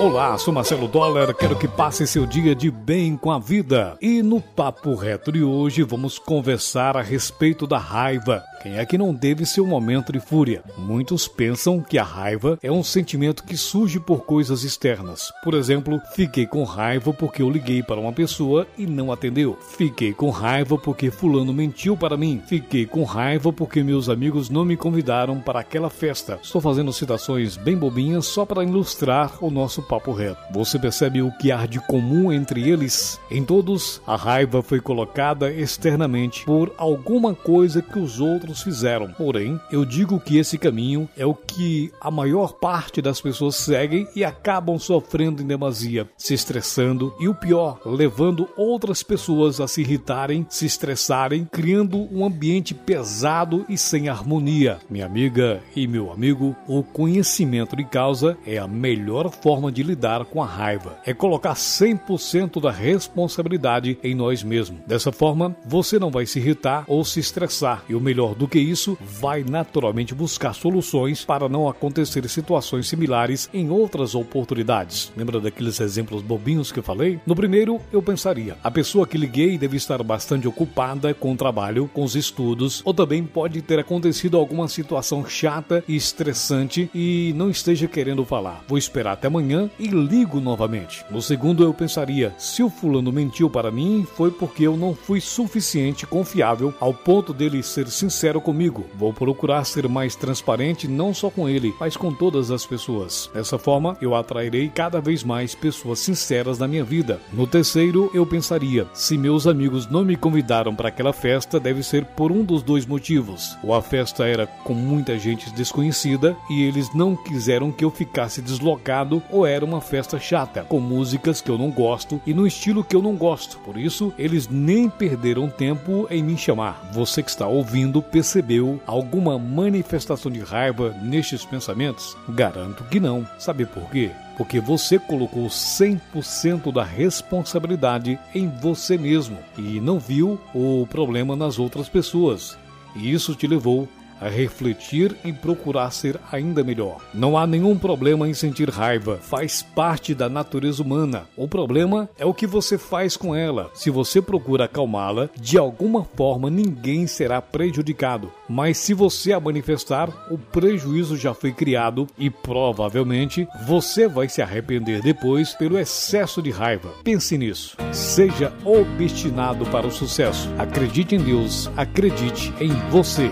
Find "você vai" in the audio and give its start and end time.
163.66-164.28